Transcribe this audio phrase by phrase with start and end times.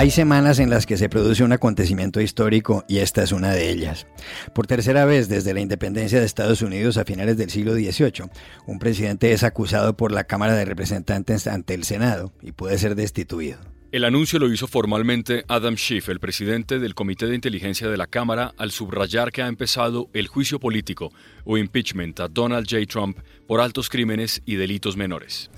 [0.00, 3.68] Hay semanas en las que se produce un acontecimiento histórico y esta es una de
[3.68, 4.06] ellas.
[4.54, 8.30] Por tercera vez desde la independencia de Estados Unidos a finales del siglo XVIII,
[8.66, 12.94] un presidente es acusado por la Cámara de Representantes ante el Senado y puede ser
[12.94, 13.58] destituido.
[13.92, 18.06] El anuncio lo hizo formalmente Adam Schiff, el presidente del Comité de Inteligencia de la
[18.06, 21.12] Cámara, al subrayar que ha empezado el juicio político
[21.44, 22.86] o impeachment a Donald J.
[22.86, 25.50] Trump por altos crímenes y delitos menores.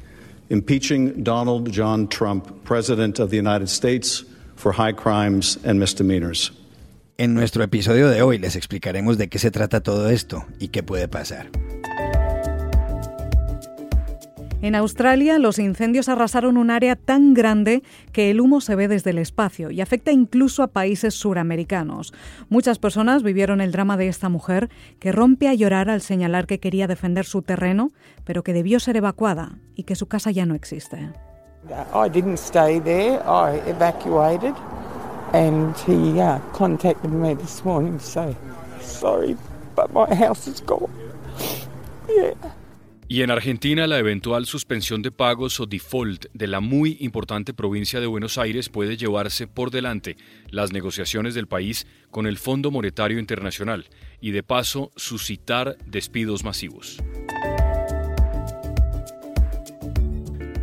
[0.50, 4.26] Impeaching Donald John Trump, President of the United States,
[4.62, 6.52] for high crimes and misdemeanors.
[7.18, 10.82] En nuestro episodio de hoy les explicaremos de qué se trata todo esto y qué
[10.84, 11.50] puede pasar.
[14.62, 19.10] En Australia, los incendios arrasaron un área tan grande que el humo se ve desde
[19.10, 22.14] el espacio y afecta incluso a países suramericanos.
[22.48, 24.70] Muchas personas vivieron el drama de esta mujer
[25.00, 27.90] que rompe a llorar al señalar que quería defender su terreno,
[28.24, 31.10] pero que debió ser evacuada y que su casa ya no existe.
[31.70, 33.22] I didn't stay there.
[33.26, 34.54] I evacuated,
[35.32, 38.36] and he uh, contacted me this morning to say,
[38.80, 39.36] "Sorry,
[39.76, 40.90] but my house is gone."
[42.08, 42.34] Yeah.
[43.12, 48.00] Y en Argentina, la eventual suspensión de pagos o default de la muy importante provincia
[48.00, 50.16] de Buenos Aires puede llevarse por delante
[50.48, 53.84] las negociaciones del país con el Fondo Monetario Internacional
[54.22, 57.02] y de paso suscitar despidos masivos.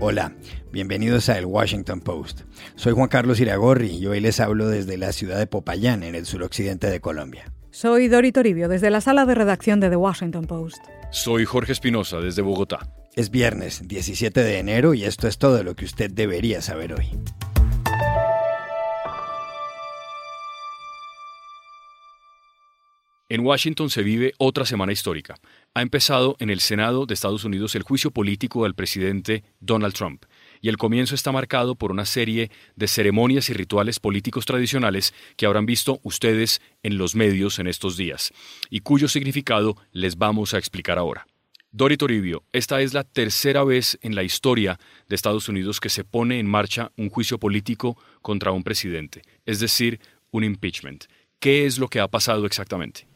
[0.01, 0.33] Hola,
[0.71, 2.43] bienvenidos a El Washington Post.
[2.75, 6.25] Soy Juan Carlos Iragorri y hoy les hablo desde la ciudad de Popayán, en el
[6.25, 7.51] suroccidente de Colombia.
[7.71, 10.77] Soy Dori Toribio, desde la sala de redacción de The Washington Post.
[11.11, 12.79] Soy Jorge Espinosa, desde Bogotá.
[13.17, 17.19] Es viernes 17 de enero y esto es todo lo que usted debería saber hoy.
[23.31, 25.35] En Washington se vive otra semana histórica.
[25.75, 30.25] Ha empezado en el Senado de Estados Unidos el juicio político del presidente Donald Trump,
[30.61, 35.45] y el comienzo está marcado por una serie de ceremonias y rituales políticos tradicionales que
[35.45, 38.33] habrán visto ustedes en los medios en estos días,
[38.71, 41.27] y cuyo significado les vamos a explicar ahora.
[41.71, 46.03] Dori Toribio, esta es la tercera vez en la historia de Estados Unidos que se
[46.03, 49.99] pone en marcha un juicio político contra un presidente, es decir,
[50.31, 51.05] un impeachment.
[51.39, 53.08] ¿Qué es lo que ha pasado exactamente?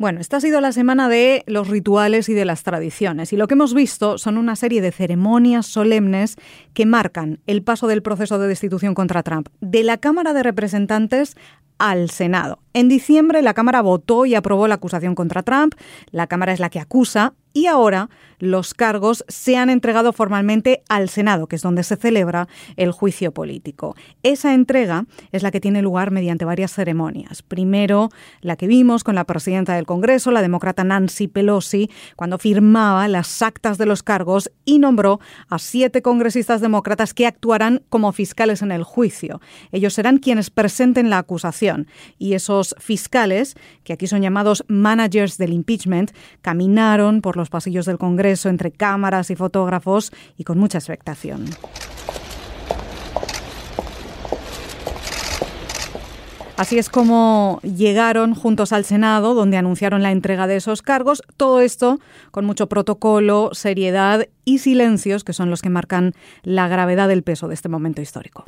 [0.00, 3.34] Bueno, esta ha sido la semana de los rituales y de las tradiciones.
[3.34, 6.36] Y lo que hemos visto son una serie de ceremonias solemnes
[6.72, 11.36] que marcan el paso del proceso de destitución contra Trump de la Cámara de Representantes
[11.76, 12.60] al Senado.
[12.72, 15.74] En diciembre la Cámara votó y aprobó la acusación contra Trump.
[16.12, 18.08] La Cámara es la que acusa y ahora
[18.40, 23.32] los cargos se han entregado formalmente al Senado, que es donde se celebra el juicio
[23.32, 23.94] político.
[24.22, 27.42] Esa entrega es la que tiene lugar mediante varias ceremonias.
[27.42, 28.08] Primero,
[28.40, 33.42] la que vimos con la presidenta del Congreso, la demócrata Nancy Pelosi, cuando firmaba las
[33.42, 38.72] actas de los cargos y nombró a siete congresistas demócratas que actuarán como fiscales en
[38.72, 39.40] el juicio.
[39.70, 45.52] Ellos serán quienes presenten la acusación y esos fiscales, que aquí son llamados managers del
[45.52, 51.46] impeachment, caminaron por los pasillos del Congreso entre cámaras y fotógrafos y con mucha expectación.
[56.60, 61.22] Así es como llegaron juntos al Senado, donde anunciaron la entrega de esos cargos.
[61.38, 61.98] Todo esto
[62.32, 66.12] con mucho protocolo, seriedad y silencios, que son los que marcan
[66.42, 68.44] la gravedad del peso de este momento histórico.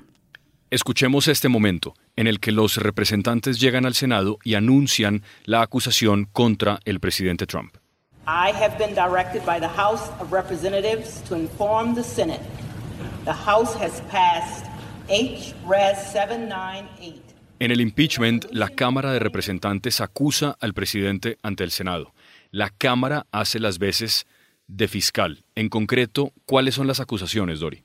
[0.69, 6.29] Escuchemos este momento en el que los representantes llegan al Senado y anuncian la acusación
[6.33, 7.77] contra el presidente Trump.
[8.27, 12.41] I have been directed by the House of Representatives to inform the Senate.
[13.25, 14.65] The House has passed
[15.09, 15.99] H.Res.
[16.13, 17.21] 798.
[17.59, 22.15] En el impeachment, la Cámara de Representantes acusa al presidente ante el Senado.
[22.53, 24.27] La Cámara hace las veces
[24.69, 25.45] de fiscal.
[25.57, 27.83] En concreto, ¿cuáles son las acusaciones, Dori?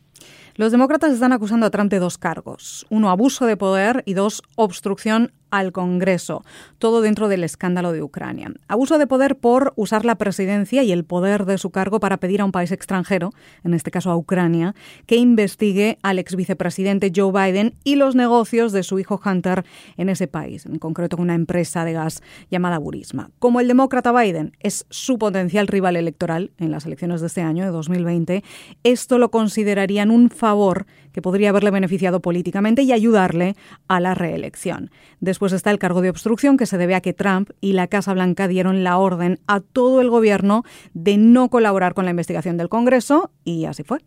[0.54, 2.86] Los demócratas están acusando a Trump de dos cargos.
[2.90, 6.44] Uno, abuso de poder y dos, obstrucción al Congreso,
[6.80, 8.52] todo dentro del escándalo de Ucrania.
[8.68, 12.42] Abuso de poder por usar la presidencia y el poder de su cargo para pedir
[12.42, 13.32] a un país extranjero,
[13.64, 14.76] en este caso a Ucrania,
[15.06, 19.66] que investigue al ex vicepresidente Joe Biden y los negocios de su hijo Hunter
[19.98, 23.32] en ese país, en concreto con una empresa de gas llamada Burisma.
[23.40, 27.66] Como el demócrata Biden es su potencial rival electoral en las elecciones de este año,
[27.66, 28.44] de 2020,
[28.84, 30.86] esto lo considerarían un favor
[31.18, 33.56] que podría haberle beneficiado políticamente y ayudarle
[33.88, 34.92] a la reelección.
[35.20, 38.14] Después está el cargo de obstrucción que se debe a que Trump y la Casa
[38.14, 42.70] Blanca dieron la orden a todo el gobierno de no colaborar con la investigación del
[42.70, 43.98] Congreso y así fue.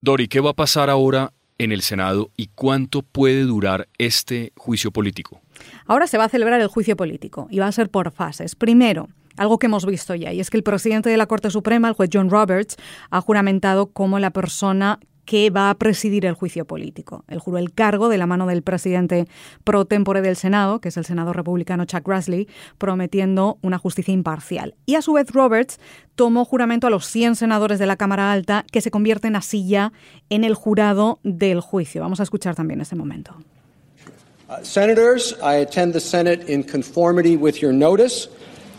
[0.00, 4.90] Dori, ¿qué va a pasar ahora en el Senado y cuánto puede durar este juicio
[4.90, 5.42] político?
[5.86, 8.56] Ahora se va a celebrar el juicio político y va a ser por fases.
[8.56, 11.86] Primero, algo que hemos visto ya, y es que el presidente de la Corte Suprema,
[11.86, 12.74] el juez John Roberts,
[13.10, 17.24] ha juramentado como la persona que va a presidir el juicio político.
[17.28, 19.26] Él juró el cargo de la mano del presidente
[19.64, 22.48] pro tempore del Senado, que es el senador republicano Chuck Grassley,
[22.78, 24.74] prometiendo una justicia imparcial.
[24.86, 25.78] Y a su vez Roberts
[26.14, 29.92] tomó juramento a los 100 senadores de la Cámara Alta, que se convierten así ya
[30.28, 32.02] en el jurado del juicio.
[32.02, 33.34] Vamos a escuchar también ese momento.
[34.48, 38.28] Uh, senators, I attend the Senate in conformity with your notice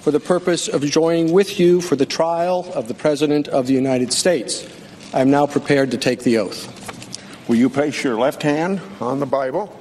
[0.01, 3.73] for the purpose of joining with you for the trial of the President of the
[3.73, 4.67] United States.
[5.13, 7.48] I am now prepared to take the oath.
[7.48, 9.71] Will you place your left hand on the Bible?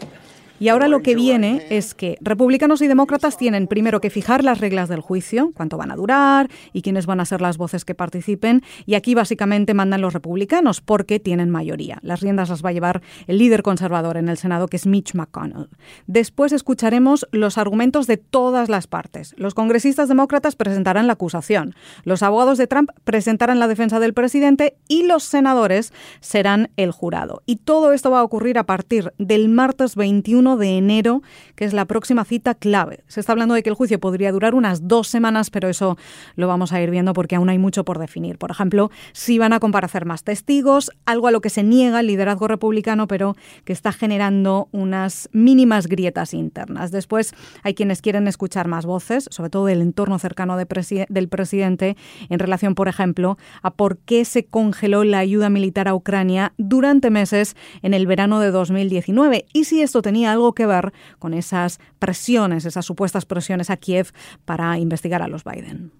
[0.62, 4.60] Y ahora lo que viene es que republicanos y demócratas tienen primero que fijar las
[4.60, 7.96] reglas del juicio, cuánto van a durar y quiénes van a ser las voces que
[7.96, 8.62] participen.
[8.86, 11.98] Y aquí básicamente mandan los republicanos porque tienen mayoría.
[12.02, 15.16] Las riendas las va a llevar el líder conservador en el Senado, que es Mitch
[15.16, 15.68] McConnell.
[16.06, 19.34] Después escucharemos los argumentos de todas las partes.
[19.38, 21.74] Los congresistas demócratas presentarán la acusación,
[22.04, 27.42] los abogados de Trump presentarán la defensa del presidente y los senadores serán el jurado.
[27.46, 31.22] Y todo esto va a ocurrir a partir del martes 21 de enero,
[31.54, 33.04] que es la próxima cita clave.
[33.08, 35.96] Se está hablando de que el juicio podría durar unas dos semanas, pero eso
[36.37, 38.38] lo vamos a ir viendo porque aún hay mucho por definir.
[38.38, 42.06] Por ejemplo, si van a comparecer más testigos, algo a lo que se niega el
[42.06, 46.90] liderazgo republicano, pero que está generando unas mínimas grietas internas.
[46.90, 51.96] Después hay quienes quieren escuchar más voces, sobre todo del entorno cercano del presidente,
[52.28, 57.10] en relación, por ejemplo, a por qué se congeló la ayuda militar a Ucrania durante
[57.10, 61.79] meses en el verano de 2019 y si esto tenía algo que ver con esas
[61.99, 64.12] presiones, esas supuestas presiones a Kiev
[64.44, 65.93] para investigar a los Biden.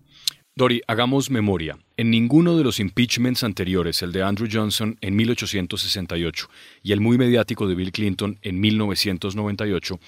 [0.55, 1.79] Dori, hagamos memoria.
[1.97, 6.49] En ninguno de los impeachments anteriores, el de Andrew Johnson en 1868
[6.83, 9.99] y el muy mediático de Bill Clinton en 1998,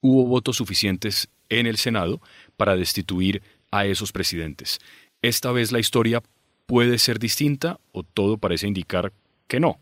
[0.00, 2.20] hubo votos suficientes en el Senado
[2.56, 4.80] para destituir a esos presidentes.
[5.22, 6.20] Esta vez la historia
[6.66, 9.12] puede ser distinta o todo parece indicar
[9.46, 9.78] que no.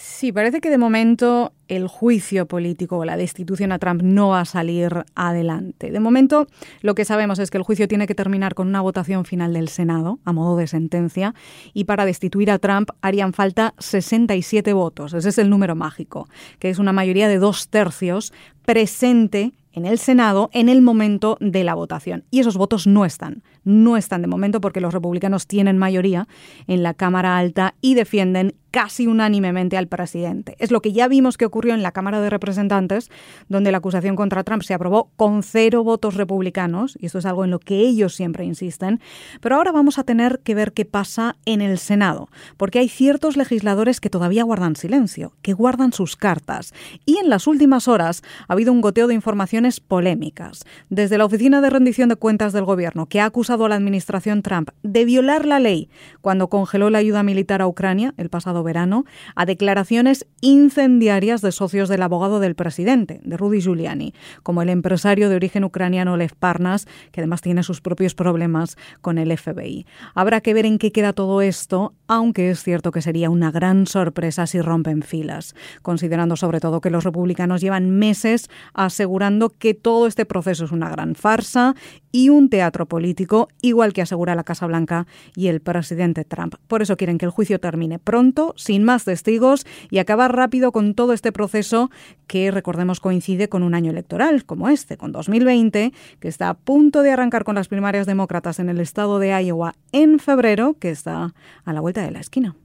[0.00, 4.40] Sí, parece que de momento el juicio político o la destitución a Trump no va
[4.40, 5.90] a salir adelante.
[5.90, 6.46] De momento,
[6.82, 9.68] lo que sabemos es que el juicio tiene que terminar con una votación final del
[9.68, 11.34] Senado, a modo de sentencia,
[11.74, 15.14] y para destituir a Trump harían falta 67 votos.
[15.14, 16.28] Ese es el número mágico,
[16.60, 18.32] que es una mayoría de dos tercios
[18.64, 22.24] presente en el Senado en el momento de la votación.
[22.30, 26.28] Y esos votos no están, no están de momento porque los republicanos tienen mayoría
[26.66, 30.54] en la Cámara Alta y defienden casi unánimemente al presidente.
[30.60, 33.10] Es lo que ya vimos que ocurrió en la Cámara de Representantes,
[33.48, 37.42] donde la acusación contra Trump se aprobó con cero votos republicanos, y esto es algo
[37.42, 39.00] en lo que ellos siempre insisten.
[39.40, 43.36] Pero ahora vamos a tener que ver qué pasa en el Senado, porque hay ciertos
[43.36, 46.72] legisladores que todavía guardan silencio, que guardan sus cartas.
[47.04, 50.64] Y en las últimas horas ha habido un goteo de informaciones polémicas.
[50.88, 54.42] Desde la Oficina de Rendición de Cuentas del Gobierno, que ha acusado a la administración
[54.42, 55.90] Trump de violar la ley
[56.20, 61.88] cuando congeló la ayuda militar a Ucrania el pasado verano, a declaraciones incendiarias de socios
[61.88, 64.12] del abogado del presidente, de Rudy Giuliani,
[64.42, 69.16] como el empresario de origen ucraniano Lev Parnas, que además tiene sus propios problemas con
[69.16, 69.86] el FBI.
[70.14, 73.86] Habrá que ver en qué queda todo esto, aunque es cierto que sería una gran
[73.86, 80.06] sorpresa si rompen filas, considerando sobre todo que los republicanos llevan meses asegurando que todo
[80.06, 81.74] este proceso es una gran farsa
[82.12, 86.54] y un teatro político, igual que asegura la Casa Blanca y el presidente Trump.
[86.66, 90.94] Por eso quieren que el juicio termine pronto, sin más testigos, y acabar rápido con
[90.94, 91.90] todo este proceso
[92.26, 97.02] que, recordemos, coincide con un año electoral como este, con 2020, que está a punto
[97.02, 101.34] de arrancar con las primarias demócratas en el estado de Iowa en febrero, que está
[101.64, 102.56] a la vuelta de la esquina.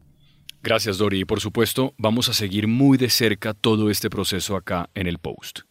[0.64, 1.20] Gracias, Dori.
[1.20, 5.20] Y por supuesto, vamos a seguir muy de cerca todo este proceso acá en el
[5.20, 5.62] Post.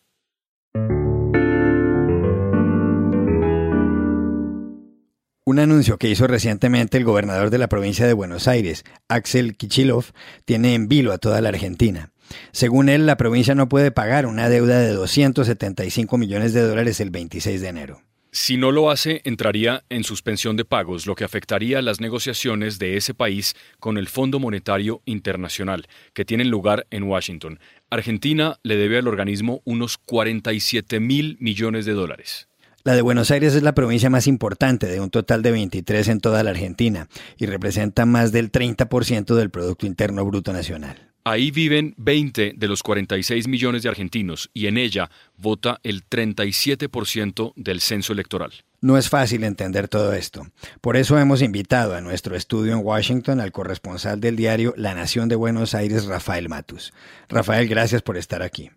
[5.45, 10.05] Un anuncio que hizo recientemente el gobernador de la provincia de Buenos Aires, Axel Kichilov,
[10.45, 12.13] tiene en vilo a toda la Argentina.
[12.53, 17.11] Según él, la provincia no puede pagar una deuda de 275 millones de dólares el
[17.11, 18.03] 26 de enero.
[18.31, 22.97] Si no lo hace, entraría en suspensión de pagos, lo que afectaría las negociaciones de
[22.97, 27.59] ese país con el Fondo Monetario Internacional, que tienen lugar en Washington.
[27.91, 32.47] Argentina le debe al organismo unos 47 mil millones de dólares.
[32.85, 36.21] La de Buenos Aires es la provincia más importante, de un total de 23 en
[36.21, 37.09] toda la Argentina,
[37.39, 41.13] y representa más del 30% del Producto Interno Bruto Nacional.
[41.23, 47.53] Ahí viven 20 de los 46 millones de argentinos y en ella vota el 37%
[47.55, 48.51] del censo electoral.
[48.81, 50.49] No es fácil entender todo esto.
[50.81, 55.29] Por eso hemos invitado a nuestro estudio en Washington al corresponsal del diario La Nación
[55.29, 56.93] de Buenos Aires, Rafael Matus.
[57.29, 58.73] Rafael, gracias por estar aquí.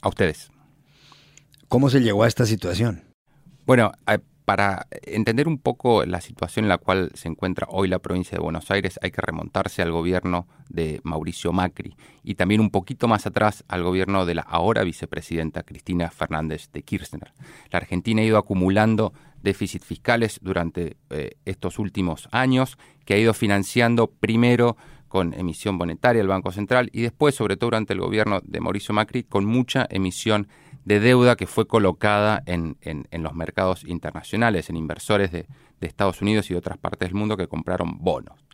[0.00, 0.50] A ustedes.
[1.68, 3.02] ¿Cómo se llegó a esta situación?
[3.66, 3.90] Bueno,
[4.44, 8.42] para entender un poco la situación en la cual se encuentra hoy la provincia de
[8.44, 13.26] Buenos Aires hay que remontarse al gobierno de Mauricio Macri y también un poquito más
[13.26, 17.32] atrás al gobierno de la ahora vicepresidenta Cristina Fernández de Kirchner.
[17.72, 23.34] La Argentina ha ido acumulando déficits fiscales durante eh, estos últimos años que ha ido
[23.34, 24.76] financiando primero
[25.08, 28.94] con emisión monetaria el Banco Central y después, sobre todo durante el gobierno de Mauricio
[28.94, 30.46] Macri, con mucha emisión
[30.86, 32.78] de deuda que fue colocada en,
[33.10, 35.46] los mercados internacionales, en inversores de,
[35.80, 38.44] Estados Unidos y de otras partes del mundo que compraron bonos.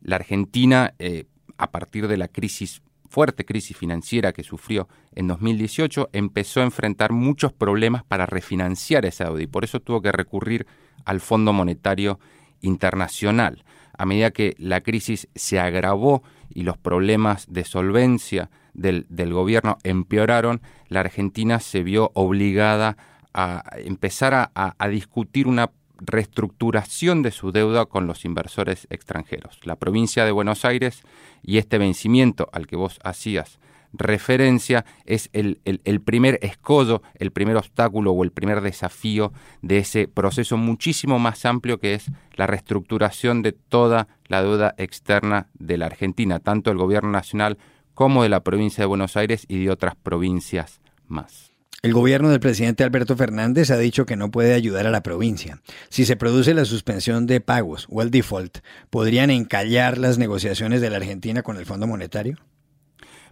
[0.00, 6.10] La Argentina, eh, a partir de la crisis, fuerte crisis financiera que sufrió en 2018,
[6.12, 10.66] empezó a enfrentar muchos problemas para refinanciar esa deuda y por eso tuvo que recurrir
[11.04, 12.18] al Fondo Monetario
[12.60, 13.64] Internacional.
[13.96, 20.60] A medida que la crisis se agravó y los problemas de solvencia del, gobierno empeoraron,
[20.88, 22.96] la Argentina se vio obligada
[23.32, 29.60] a empezar a, discutir una reestructuración de su deuda con los inversores extranjeros.
[29.64, 31.02] La provincia de Buenos Aires
[31.42, 33.58] y este vencimiento al que vos hacías
[33.92, 40.08] referencia es el, el, primer escollo, el primer obstáculo o el primer desafío de ese
[40.08, 45.86] proceso muchísimo más amplio que es la reestructuración de toda la deuda externa de la
[45.86, 47.58] Argentina, tanto el gobierno nacional
[48.00, 51.52] como de la provincia de Buenos Aires y de otras provincias más.
[51.82, 55.60] El gobierno del presidente Alberto Fernández ha dicho que no puede ayudar a la provincia.
[55.90, 60.88] Si se produce la suspensión de pagos o el default, ¿podrían encallar las negociaciones de
[60.88, 62.38] la Argentina con el Fondo Monetario?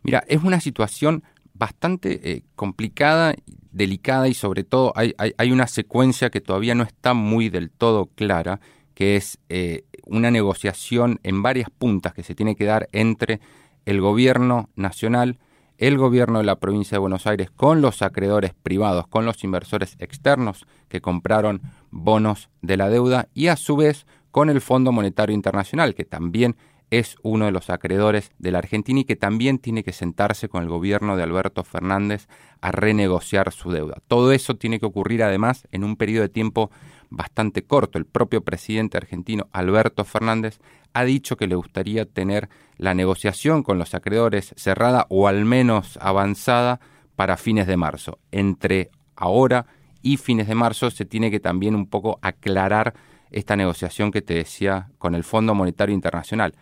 [0.02, 3.34] Mira, es una situación bastante eh, complicada,
[3.72, 8.60] delicada y sobre todo hay, una secuencia que todavía no está muy del todo clara,
[8.92, 13.40] que es eh, una negociación en varias puntas que se tiene que dar entre
[13.88, 15.38] el gobierno nacional,
[15.78, 19.96] el gobierno de la provincia de Buenos Aires con los acreedores privados, con los inversores
[19.98, 25.34] externos que compraron bonos de la deuda y a su vez con el Fondo Monetario
[25.34, 26.54] Internacional, que también
[26.90, 30.62] es uno de los acreedores de la Argentina y que también tiene que sentarse con
[30.62, 32.28] el gobierno de Alberto Fernández
[32.60, 34.02] a renegociar su deuda.
[34.06, 36.70] Todo eso tiene que ocurrir además en un periodo de tiempo
[37.08, 37.96] bastante corto.
[37.96, 40.60] El propio presidente argentino, Alberto Fernández,
[40.98, 45.96] ha dicho que le gustaría tener la negociación con los acreedores cerrada o al menos
[46.02, 46.80] avanzada
[47.14, 48.18] para fines de marzo.
[48.32, 49.66] Entre ahora
[50.02, 52.94] y fines de marzo se tiene que también un poco aclarar
[53.30, 56.56] esta negociación que te decía con el Fondo Monetario Internacional.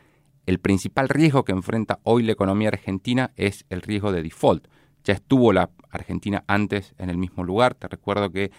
[0.45, 4.69] El principal riesgo que enfrenta hoy la economía argentina es el riesgo de default.
[5.03, 7.75] Ya estuvo la Argentina antes en el mismo lugar.
[7.75, 8.51] Te recuerdo que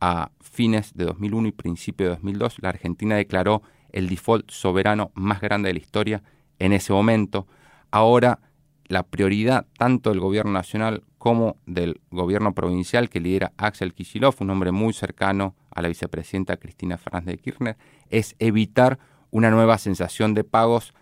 [0.00, 5.40] a fines de 2001 y principio de 2002 la Argentina declaró el default soberano más
[5.40, 6.22] grande de la historia
[6.58, 7.46] en ese momento.
[7.90, 8.40] Ahora
[8.90, 14.50] la prioridad tanto del gobierno nacional como del gobierno provincial que lidera Axel Kicillof, un
[14.50, 17.76] hombre muy cercano a la vicepresidenta Cristina Fernández de Kirchner,
[18.08, 18.98] es evitar
[19.30, 20.92] una nueva sensación de pagos,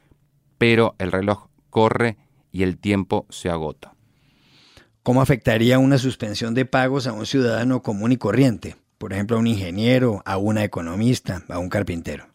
[0.59, 2.19] pero el reloj corre
[2.53, 3.95] y el tiempo se agota.
[5.03, 8.77] ¿Cómo afectaría una suspensión de pagos a un ciudadano común y corriente?
[8.99, 12.27] Por ejemplo, a un ingeniero, a una economista, a un carpintero.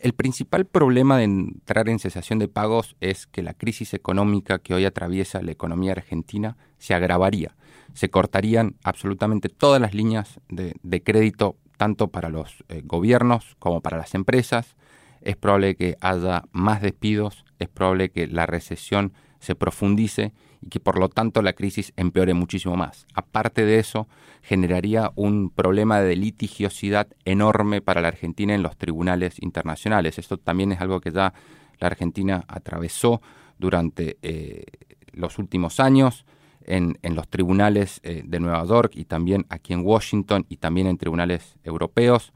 [0.00, 4.74] El principal problema de entrar en cesación de pagos es que la crisis económica que
[4.74, 7.56] hoy atraviesa la economía argentina se agravaría.
[7.94, 13.96] Se cortarían absolutamente todas las líneas de, crédito, tanto para los eh, gobiernos como para
[13.96, 14.76] las empresas.
[15.20, 20.80] Es probable que haya más despidos, es probable que la recesión se profundice y que
[20.80, 23.06] por lo tanto la crisis empeore muchísimo más.
[23.14, 24.08] Aparte de eso,
[24.42, 30.18] generaría un problema de litigiosidad enorme para la Argentina en los tribunales internacionales.
[30.18, 31.32] Esto también es algo que ya
[31.78, 33.20] la Argentina atravesó
[33.58, 34.64] durante eh,
[35.12, 36.24] los últimos años
[36.62, 40.98] en, los tribunales eh, de Nueva York y también aquí en Washington y también en
[40.98, 42.32] tribunales europeos.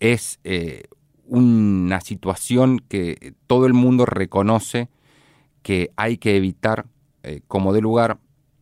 [0.00, 0.84] Es eh,
[1.26, 4.88] una situación que todo el mundo reconoce
[5.68, 6.86] que hay que evitar
[7.22, 8.16] eh, como de lugar,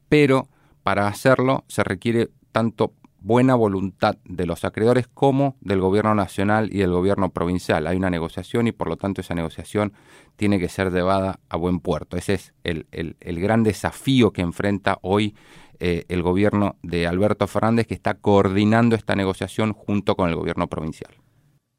[0.09, 0.49] pero
[0.83, 6.79] para hacerlo se requiere tanto buena voluntad de los acreedores como del gobierno nacional y
[6.79, 7.87] del gobierno provincial.
[7.87, 9.93] Hay una negociación y por lo tanto esa negociación
[10.35, 12.17] tiene que ser llevada a buen puerto.
[12.17, 15.37] Ese es el, gran desafío que enfrenta hoy
[15.79, 20.67] eh, el gobierno de Alberto Fernández que está coordinando esta negociación junto con el gobierno
[20.67, 21.15] provincial.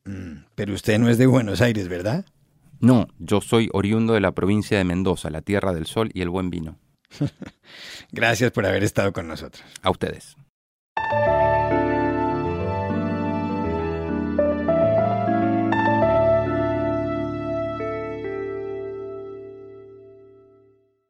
[0.05, 2.23] Mm, pero usted no es de Buenos Aires, ¿verdad?
[2.79, 6.29] No, yo soy oriundo de la provincia de Mendoza, la tierra del sol y el
[6.29, 6.77] buen vino.
[8.11, 9.63] Gracias por haber estado con nosotros.
[9.81, 10.35] A ustedes.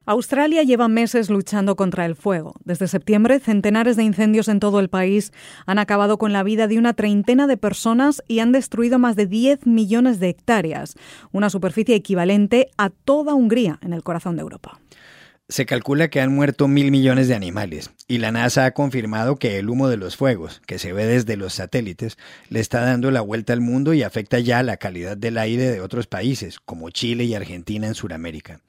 [0.07, 2.53] Australia lleva meses luchando contra el fuego.
[2.63, 5.33] Desde septiembre, centenares de incendios en todo el país
[5.65, 9.25] han acabado con la vida de una treintena de personas y han destruido más de
[9.25, 10.95] 10 millones de hectáreas,
[11.33, 14.79] una superficie equivalente a toda Hungría en el corazón de Europa.
[15.49, 19.57] Se calcula que han muerto mil millones de animales y la NASA ha confirmado que
[19.59, 22.17] el humo de los fuegos, que se ve desde los satélites,
[22.49, 25.79] le está dando la vuelta al mundo y afecta ya la calidad del aire de
[25.79, 28.59] otros países, como Chile y Argentina en Sudamérica.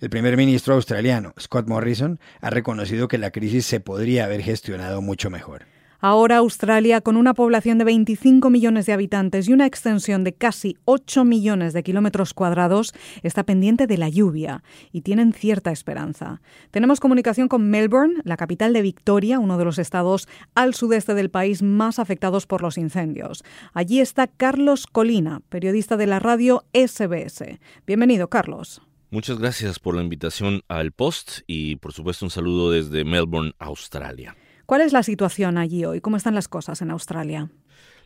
[0.00, 5.00] El primer ministro australiano, Scott Morrison, ha reconocido que la crisis se podría haber gestionado
[5.02, 5.66] mucho mejor.
[6.06, 10.76] Ahora Australia, con una población de 25 millones de habitantes y una extensión de casi
[10.84, 12.92] 8 millones de kilómetros cuadrados,
[13.22, 16.42] está pendiente de la lluvia y tienen cierta esperanza.
[16.70, 21.30] Tenemos comunicación con Melbourne, la capital de Victoria, uno de los estados al sudeste del
[21.30, 23.42] país más afectados por los incendios.
[23.72, 27.58] Allí está Carlos Colina, periodista de la radio SBS.
[27.86, 28.82] Bienvenido, Carlos.
[29.08, 34.36] Muchas gracias por la invitación al Post y por supuesto un saludo desde Melbourne, Australia.
[34.66, 36.00] ¿Cuál es la situación allí hoy?
[36.00, 37.50] ¿Cómo están las cosas en Australia?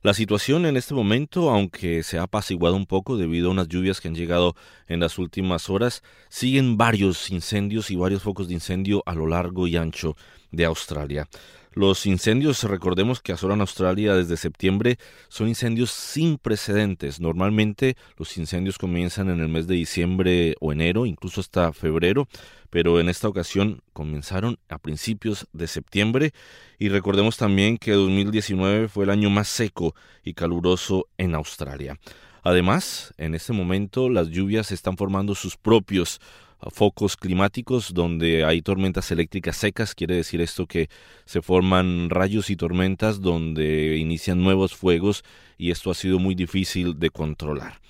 [0.02, 4.00] La situación en este momento, aunque se ha apaciguado un poco debido a unas lluvias
[4.00, 4.56] que han llegado
[4.88, 9.68] en las últimas horas, siguen varios incendios y varios focos de incendio a lo largo
[9.68, 10.16] y ancho
[10.50, 11.28] de Australia.
[11.78, 17.20] Los incendios, recordemos que asolan Australia desde septiembre, son incendios sin precedentes.
[17.20, 22.26] Normalmente los incendios comienzan en el mes de diciembre o enero, incluso hasta febrero,
[22.68, 26.32] pero en esta ocasión comenzaron a principios de septiembre
[26.80, 29.94] y recordemos también que 2019 fue el año más seco
[30.24, 31.96] y caluroso en Australia.
[32.42, 36.20] Además, en este momento las lluvias están formando sus propios
[36.72, 40.88] focos climáticos donde hay tormentas eléctricas secas, quiere decir esto que
[41.24, 45.24] se forman rayos y tormentas donde inician nuevos fuegos
[45.56, 47.80] y esto ha sido muy difícil de controlar.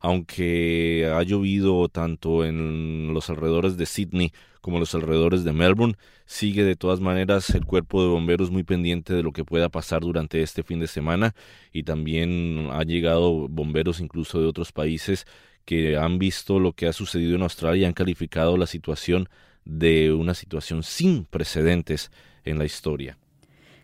[0.00, 6.62] Aunque ha llovido tanto en los alrededores de Sydney como los alrededores de Melbourne, sigue
[6.62, 10.42] de todas maneras el cuerpo de bomberos muy pendiente de lo que pueda pasar durante
[10.42, 11.34] este fin de semana
[11.72, 15.26] y también ha llegado bomberos incluso de otros países
[15.68, 19.28] que han visto lo que ha sucedido en Australia y han calificado la situación
[19.66, 22.10] de una situación sin precedentes
[22.44, 23.18] en la historia.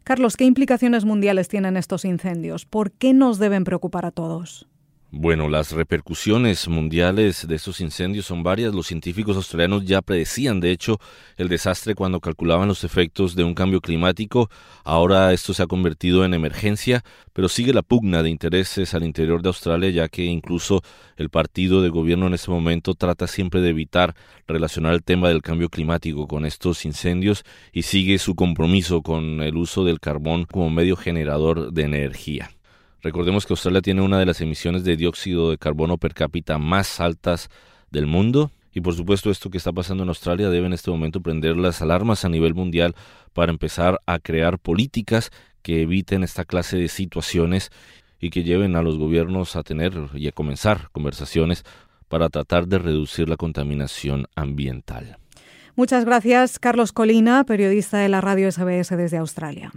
[0.03, 2.65] Carlos, ¿qué implicaciones mundiales tienen estos incendios?
[2.65, 4.67] ¿Por qué nos deben preocupar a todos?
[5.17, 8.75] Bueno, las repercusiones mundiales de estos incendios son varias.
[8.75, 10.99] Los científicos australianos ya predecían, de hecho,
[11.37, 14.51] el desastre cuando calculaban los efectos de un cambio climático.
[14.83, 19.41] Ahora esto se ha convertido en emergencia, pero sigue la pugna de intereses al interior
[19.41, 20.83] de Australia, ya que incluso
[21.17, 24.17] el partido de gobierno en este momento trata siempre de evitar
[24.49, 29.57] relacionar el tema del cambio climático con estos incendios y sigue su compromiso con el
[29.57, 32.54] uso del carbón como medio generador de energía.
[33.05, 37.01] Recordemos que Australia tiene una de las emisiones de dióxido de carbono per cápita más
[37.01, 37.51] altas
[37.91, 38.51] del mundo.
[38.73, 41.83] Y por supuesto esto que está pasando en Australia debe en este momento prender las
[41.83, 42.95] alarmas a nivel mundial
[43.35, 47.71] para empezar a crear políticas que eviten esta clase de situaciones
[48.21, 51.63] y que lleven a los gobiernos a tener y a comenzar conversaciones
[52.09, 55.19] para tratar de reducir la contaminación ambiental.
[55.77, 59.73] Muchas gracias, Carlos Colina, periodista de la radio SBS desde Australia.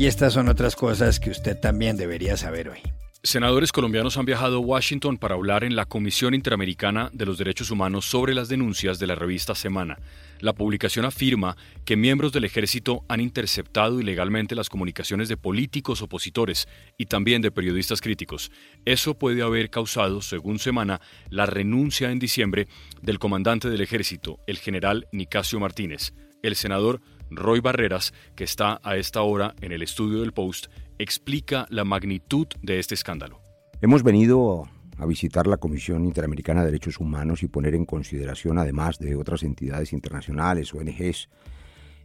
[0.00, 2.78] Y estas son otras cosas que usted también debería saber hoy.
[3.22, 7.70] Senadores colombianos han viajado a Washington para hablar en la Comisión Interamericana de los Derechos
[7.70, 9.98] Humanos sobre las denuncias de la revista Semana.
[10.38, 16.66] La publicación afirma que miembros del ejército han interceptado ilegalmente las comunicaciones de políticos opositores
[16.96, 18.50] y también de periodistas críticos.
[18.86, 22.68] Eso puede haber causado, según Semana, la renuncia en diciembre
[23.02, 26.14] del comandante del ejército, el general Nicasio Martínez.
[26.42, 30.66] El senador Roy Barreras, que está a esta hora en el estudio del Post,
[30.98, 33.40] explica la magnitud de este escándalo.
[33.80, 38.98] Hemos venido a visitar la Comisión Interamericana de Derechos Humanos y poner en consideración, además
[38.98, 41.28] de otras entidades internacionales, ONGs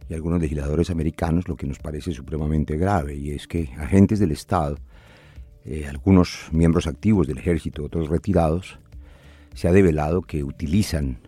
[0.08, 4.30] y algunos legisladores americanos, lo que nos parece supremamente grave, y es que agentes del
[4.30, 4.78] Estado,
[5.64, 8.78] eh, algunos miembros activos del ejército, otros retirados,
[9.52, 11.18] se ha develado que utilizan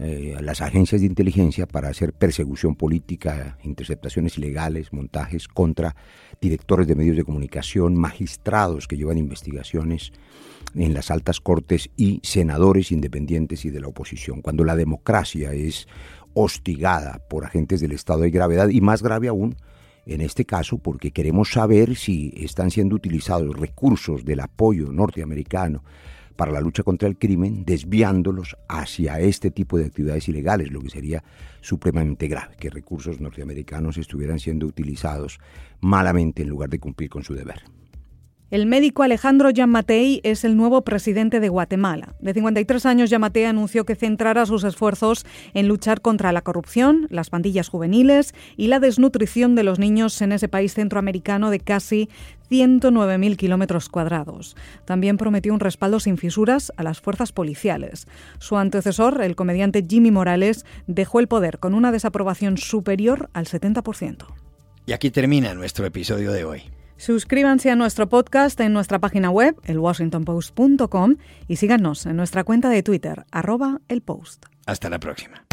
[0.00, 5.96] eh, las agencias de inteligencia para hacer persecución política, interceptaciones ilegales, montajes contra
[6.40, 10.12] directores de medios de comunicación, magistrados que llevan investigaciones
[10.76, 14.40] en las altas cortes y senadores independientes y de la oposición.
[14.40, 15.88] Cuando la democracia es
[16.32, 19.56] hostigada por agentes del Estado de gravedad y más grave aún,
[20.06, 25.82] en este caso porque queremos saber si están siendo utilizados recursos del apoyo norteamericano
[26.38, 30.88] para la lucha contra el crimen, desviándolos hacia este tipo de actividades ilegales, lo que
[30.88, 31.24] sería
[31.60, 35.40] supremamente grave, que recursos norteamericanos estuvieran siendo utilizados
[35.80, 37.64] malamente en lugar de cumplir con su deber.
[38.50, 42.14] El médico Alejandro Yamatei es el nuevo presidente de Guatemala.
[42.18, 47.28] De 53 años, Yamatei anunció que centrará sus esfuerzos en luchar contra la corrupción, las
[47.28, 52.08] pandillas juveniles y la desnutrición de los niños en ese país centroamericano de casi
[52.50, 54.56] 109.000 kilómetros cuadrados.
[54.86, 58.06] También prometió un respaldo sin fisuras a las fuerzas policiales.
[58.38, 64.24] Su antecesor, el comediante Jimmy Morales, dejó el poder con una desaprobación superior al 70%.
[64.86, 66.77] Y aquí termina nuestro episodio de hoy.
[66.98, 72.82] Suscríbanse a nuestro podcast en nuestra página web, elwashingtonpost.com, y síganos en nuestra cuenta de
[72.82, 74.46] Twitter, arroba el post.
[74.66, 75.44] Hasta la próxima.